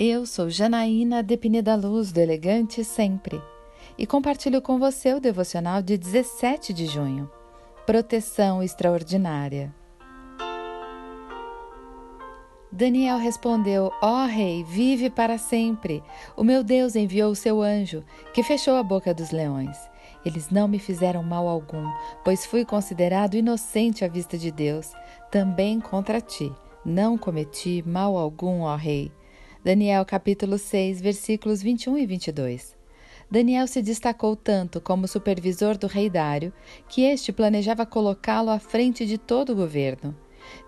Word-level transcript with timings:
Eu 0.00 0.26
sou 0.26 0.50
Janaína 0.50 1.22
de 1.22 1.36
Pineda 1.36 1.76
Luz, 1.76 2.10
do 2.10 2.18
Elegante 2.18 2.82
Sempre, 2.82 3.40
e 3.96 4.04
compartilho 4.04 4.60
com 4.60 4.76
você 4.76 5.14
o 5.14 5.20
devocional 5.20 5.80
de 5.80 5.96
17 5.96 6.72
de 6.72 6.86
junho. 6.86 7.30
Proteção 7.86 8.60
extraordinária. 8.60 9.72
Daniel 12.72 13.18
respondeu: 13.18 13.92
Ó 14.02 14.24
oh, 14.24 14.26
rei, 14.26 14.64
vive 14.64 15.10
para 15.10 15.38
sempre. 15.38 16.02
O 16.36 16.42
meu 16.42 16.64
Deus 16.64 16.96
enviou 16.96 17.30
o 17.30 17.36
seu 17.36 17.62
anjo, 17.62 18.02
que 18.34 18.42
fechou 18.42 18.74
a 18.74 18.82
boca 18.82 19.14
dos 19.14 19.30
leões. 19.30 19.76
Eles 20.24 20.50
não 20.50 20.66
me 20.66 20.80
fizeram 20.80 21.22
mal 21.22 21.46
algum, 21.46 21.84
pois 22.24 22.44
fui 22.44 22.64
considerado 22.64 23.34
inocente 23.34 24.04
à 24.04 24.08
vista 24.08 24.36
de 24.36 24.50
Deus. 24.50 24.92
Também 25.30 25.78
contra 25.78 26.20
ti 26.20 26.52
não 26.84 27.18
cometi 27.18 27.82
mal 27.86 28.16
algum, 28.16 28.60
ó 28.62 28.76
rei. 28.76 29.12
Daniel 29.64 30.04
capítulo 30.04 30.56
6, 30.56 31.00
versículos 31.00 31.62
21 31.62 31.98
e 31.98 32.06
22. 32.06 32.76
Daniel 33.30 33.66
se 33.66 33.82
destacou 33.82 34.34
tanto 34.34 34.80
como 34.80 35.06
supervisor 35.06 35.76
do 35.76 35.86
rei 35.86 36.08
Dário 36.08 36.52
que 36.88 37.02
este 37.02 37.32
planejava 37.32 37.84
colocá-lo 37.84 38.50
à 38.50 38.58
frente 38.58 39.04
de 39.04 39.18
todo 39.18 39.50
o 39.52 39.56
governo. 39.56 40.16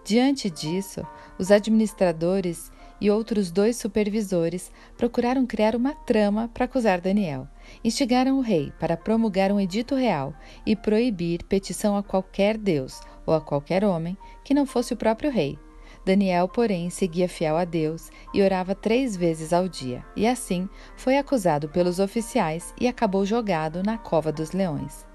Diante 0.05 0.51
disso, 0.51 1.07
os 1.39 1.51
administradores 1.51 2.71
e 3.01 3.11
outros 3.11 3.51
dois 3.51 3.77
supervisores 3.77 4.71
procuraram 4.99 5.47
criar 5.47 5.75
uma 5.75 5.95
trama 5.95 6.51
para 6.53 6.67
acusar 6.67 7.01
Daniel. 7.01 7.49
Instigaram 7.83 8.39
o 8.39 8.43
rei 8.43 8.73
para 8.79 8.97
promulgar 8.97 9.51
um 9.51 9.59
edito 9.59 9.95
real 9.95 10.35
e 10.67 10.77
proibir 10.77 11.45
petição 11.45 11.97
a 11.97 12.03
qualquer 12.03 12.59
deus 12.59 13.01
ou 13.25 13.33
a 13.33 13.41
qualquer 13.41 13.85
homem 13.85 14.19
que 14.45 14.53
não 14.53 14.67
fosse 14.67 14.93
o 14.93 14.97
próprio 14.97 15.31
rei. 15.31 15.59
Daniel, 16.04 16.48
porém, 16.48 16.88
seguia 16.88 17.29
fiel 17.29 17.56
a 17.56 17.65
Deus 17.65 18.10
e 18.32 18.43
orava 18.43 18.74
três 18.74 19.16
vezes 19.16 19.52
ao 19.52 19.68
dia, 19.68 20.04
e 20.16 20.26
assim 20.26 20.68
foi 20.96 21.18
acusado 21.18 21.68
pelos 21.68 21.98
oficiais 21.98 22.74
e 22.80 22.88
acabou 22.88 23.24
jogado 23.26 23.82
na 23.82 23.98
cova 23.98 24.32
dos 24.32 24.52
leões. 24.52 25.06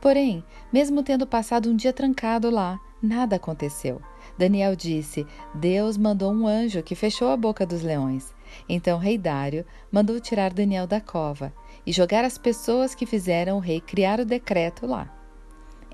Porém, 0.00 0.44
mesmo 0.72 1.00
tendo 1.02 1.24
passado 1.26 1.70
um 1.70 1.76
dia 1.76 1.92
trancado 1.92 2.50
lá, 2.50 2.80
nada 3.00 3.36
aconteceu. 3.36 4.02
Daniel 4.36 4.74
disse: 4.74 5.24
Deus 5.54 5.96
mandou 5.96 6.32
um 6.32 6.44
anjo 6.44 6.82
que 6.82 6.96
fechou 6.96 7.28
a 7.28 7.36
boca 7.36 7.64
dos 7.64 7.82
leões. 7.82 8.34
Então 8.68 8.98
rei 8.98 9.16
Dário 9.16 9.64
mandou 9.92 10.18
tirar 10.18 10.52
Daniel 10.52 10.88
da 10.88 11.00
cova 11.00 11.54
e 11.86 11.92
jogar 11.92 12.24
as 12.24 12.36
pessoas 12.36 12.96
que 12.96 13.06
fizeram 13.06 13.58
o 13.58 13.60
rei 13.60 13.80
criar 13.80 14.18
o 14.18 14.24
decreto 14.24 14.86
lá. 14.86 15.08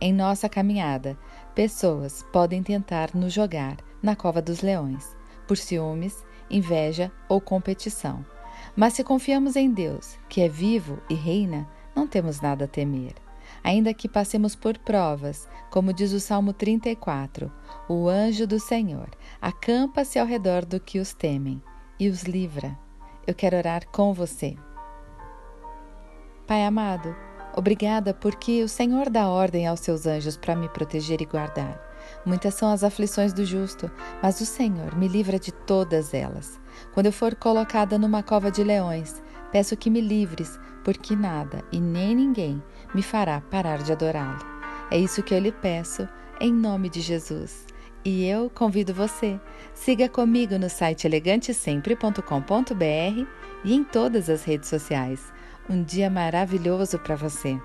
Em 0.01 0.13
nossa 0.13 0.49
caminhada, 0.49 1.19
pessoas 1.55 2.25
podem 2.33 2.63
tentar 2.63 3.15
nos 3.15 3.33
jogar 3.33 3.77
na 4.03 4.17
cova 4.17 4.41
dos 4.41 4.61
leões, 4.61 5.17
por 5.47 5.57
ciúmes, 5.57 6.25
inveja 6.51 7.13
ou 7.29 7.41
competição. 7.41 8.25
Mas 8.77 8.95
se 8.95 9.05
confiamos 9.05 9.57
em 9.57 9.71
Deus, 9.71 10.19
que 10.29 10.41
é 10.41 10.49
vivo 10.49 11.01
e 11.09 11.15
reina, 11.15 11.69
não 11.95 12.07
temos 12.07 12.41
nada 12.41 12.65
a 12.65 12.69
temer. 12.69 13.15
Ainda 13.63 13.93
que 13.95 14.09
passemos 14.09 14.55
por 14.55 14.79
provas, 14.79 15.49
como 15.71 15.93
diz 15.93 16.13
o 16.13 16.21
Salmo 16.21 16.53
34, 16.53 17.51
o 17.89 18.09
anjo 18.09 18.47
do 18.47 18.61
Senhor 18.61 19.09
acampa-se 19.41 20.19
ao 20.19 20.27
redor 20.27 20.65
do 20.65 20.79
que 20.79 20.99
os 20.99 21.13
temem 21.13 21.63
e 21.99 22.09
os 22.09 22.23
livra. 22.23 22.79
Eu 23.27 23.35
quero 23.35 23.57
orar 23.57 23.87
com 23.89 24.13
você. 24.15 24.57
Pai 26.47 26.65
amado, 26.65 27.15
obrigada 27.59 28.15
porque 28.15 28.63
o 28.63 28.69
Senhor 28.69 29.11
dá 29.11 29.29
ordem 29.29 29.67
aos 29.67 29.81
seus 29.81 30.07
anjos 30.07 30.37
para 30.37 30.55
me 30.55 30.69
proteger 30.69 31.21
e 31.21 31.27
guardar. 31.27 31.79
Muitas 32.25 32.55
são 32.55 32.71
as 32.71 32.85
aflições 32.85 33.33
do 33.33 33.45
justo, 33.45 33.91
mas 34.23 34.41
o 34.41 34.47
Senhor 34.47 34.97
me 34.97 35.09
livra 35.09 35.39
de 35.39 35.53
todas 35.53 36.15
elas. 36.15 36.59
Quando 36.95 37.07
eu 37.07 37.13
for 37.13 37.35
colocada 37.35 37.99
numa 37.99 38.23
cova 38.23 38.51
de 38.51 38.63
leões, 38.63 39.21
peço 39.51 39.77
que 39.77 39.91
me 39.91 40.01
livres, 40.01 40.59
porque 40.85 41.17
nada 41.17 41.63
e 41.73 41.81
nem 41.81 42.15
ninguém 42.15 42.63
me 42.95 43.03
fará 43.03 43.41
parar 43.41 43.83
de 43.83 43.93
adorá-lo. 43.93 44.39
É 44.91 44.99
isso 44.99 45.23
que 45.23 45.35
eu 45.35 45.39
lhe 45.39 45.53
peço, 45.53 46.09
em 46.41 46.53
nome 46.53 46.89
de 46.89 47.01
Jesus. 47.01 47.67
E 48.05 48.27
eu 48.27 48.49
convido 48.49 48.95
você, 48.95 49.39
siga 49.75 50.09
comigo 50.09 50.57
no 50.59 50.71
site 50.71 51.07
elegantesempre.com.br 51.07 53.27
e 53.65 53.75
em 53.75 53.85
todas 53.85 54.31
as 54.31 54.45
redes 54.45 54.69
sociais. 54.69 55.33
Um 55.71 55.83
dia 55.83 56.09
maravilhoso 56.09 56.99
para 56.99 57.15
você! 57.15 57.61